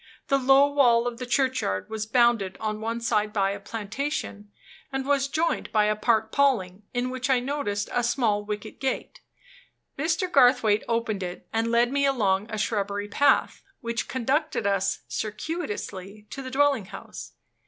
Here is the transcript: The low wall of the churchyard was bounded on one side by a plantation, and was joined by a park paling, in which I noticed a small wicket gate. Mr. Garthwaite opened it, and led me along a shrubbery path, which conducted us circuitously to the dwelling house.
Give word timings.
The 0.29 0.39
low 0.39 0.65
wall 0.67 1.05
of 1.05 1.19
the 1.19 1.27
churchyard 1.27 1.87
was 1.87 2.07
bounded 2.07 2.57
on 2.59 2.81
one 2.81 3.01
side 3.01 3.31
by 3.31 3.51
a 3.51 3.59
plantation, 3.59 4.51
and 4.91 5.05
was 5.05 5.27
joined 5.27 5.71
by 5.71 5.85
a 5.85 5.95
park 5.95 6.31
paling, 6.31 6.81
in 6.91 7.11
which 7.11 7.29
I 7.29 7.39
noticed 7.39 7.87
a 7.93 8.03
small 8.03 8.43
wicket 8.43 8.79
gate. 8.79 9.21
Mr. 9.99 10.27
Garthwaite 10.27 10.83
opened 10.87 11.21
it, 11.21 11.47
and 11.53 11.69
led 11.69 11.91
me 11.91 12.07
along 12.07 12.49
a 12.49 12.57
shrubbery 12.57 13.09
path, 13.09 13.61
which 13.81 14.07
conducted 14.07 14.65
us 14.65 15.01
circuitously 15.07 16.25
to 16.31 16.41
the 16.41 16.49
dwelling 16.49 16.85
house. 16.85 17.33